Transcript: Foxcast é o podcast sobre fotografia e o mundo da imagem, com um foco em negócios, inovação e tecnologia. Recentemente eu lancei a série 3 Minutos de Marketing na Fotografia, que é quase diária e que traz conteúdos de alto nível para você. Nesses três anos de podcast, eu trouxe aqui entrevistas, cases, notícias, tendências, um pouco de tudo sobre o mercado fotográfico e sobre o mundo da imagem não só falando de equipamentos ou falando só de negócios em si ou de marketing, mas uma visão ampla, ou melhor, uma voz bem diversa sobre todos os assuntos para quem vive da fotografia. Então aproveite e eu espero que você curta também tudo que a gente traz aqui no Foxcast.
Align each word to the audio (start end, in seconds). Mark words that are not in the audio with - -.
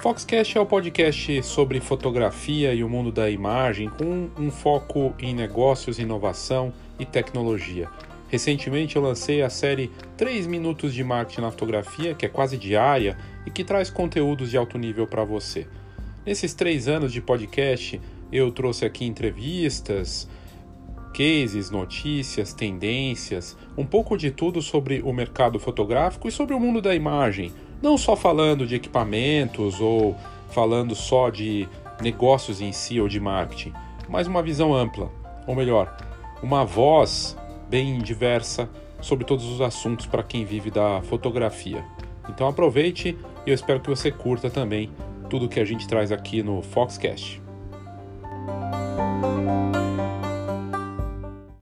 Foxcast 0.00 0.56
é 0.56 0.60
o 0.62 0.64
podcast 0.64 1.42
sobre 1.42 1.78
fotografia 1.78 2.72
e 2.72 2.82
o 2.82 2.88
mundo 2.88 3.12
da 3.12 3.28
imagem, 3.28 3.90
com 3.90 4.30
um 4.38 4.50
foco 4.50 5.14
em 5.18 5.34
negócios, 5.34 5.98
inovação 5.98 6.72
e 6.98 7.04
tecnologia. 7.04 7.86
Recentemente 8.30 8.96
eu 8.96 9.02
lancei 9.02 9.42
a 9.42 9.50
série 9.50 9.90
3 10.16 10.46
Minutos 10.46 10.94
de 10.94 11.04
Marketing 11.04 11.42
na 11.42 11.50
Fotografia, 11.50 12.14
que 12.14 12.24
é 12.24 12.30
quase 12.30 12.56
diária 12.56 13.18
e 13.44 13.50
que 13.50 13.62
traz 13.62 13.90
conteúdos 13.90 14.48
de 14.48 14.56
alto 14.56 14.78
nível 14.78 15.06
para 15.06 15.22
você. 15.22 15.66
Nesses 16.24 16.54
três 16.54 16.88
anos 16.88 17.12
de 17.12 17.20
podcast, 17.20 18.00
eu 18.32 18.50
trouxe 18.50 18.86
aqui 18.86 19.04
entrevistas, 19.04 20.26
cases, 21.20 21.70
notícias, 21.70 22.54
tendências, 22.54 23.54
um 23.76 23.84
pouco 23.84 24.16
de 24.16 24.30
tudo 24.30 24.62
sobre 24.62 25.02
o 25.02 25.12
mercado 25.12 25.60
fotográfico 25.60 26.26
e 26.26 26.32
sobre 26.32 26.54
o 26.54 26.60
mundo 26.60 26.80
da 26.80 26.94
imagem 26.94 27.52
não 27.82 27.98
só 27.98 28.16
falando 28.16 28.66
de 28.66 28.74
equipamentos 28.74 29.82
ou 29.82 30.16
falando 30.48 30.94
só 30.94 31.28
de 31.28 31.68
negócios 32.00 32.62
em 32.62 32.72
si 32.72 32.98
ou 32.98 33.06
de 33.06 33.20
marketing, 33.20 33.74
mas 34.08 34.26
uma 34.26 34.42
visão 34.42 34.74
ampla, 34.74 35.10
ou 35.46 35.54
melhor, 35.54 35.94
uma 36.42 36.64
voz 36.64 37.36
bem 37.68 37.98
diversa 37.98 38.70
sobre 38.98 39.26
todos 39.26 39.44
os 39.44 39.60
assuntos 39.60 40.06
para 40.06 40.22
quem 40.22 40.46
vive 40.46 40.70
da 40.70 41.02
fotografia. 41.02 41.84
Então 42.30 42.48
aproveite 42.48 43.14
e 43.46 43.50
eu 43.50 43.54
espero 43.54 43.80
que 43.80 43.90
você 43.90 44.10
curta 44.10 44.48
também 44.48 44.90
tudo 45.28 45.50
que 45.50 45.60
a 45.60 45.66
gente 45.66 45.86
traz 45.86 46.10
aqui 46.10 46.42
no 46.42 46.62
Foxcast. 46.62 47.49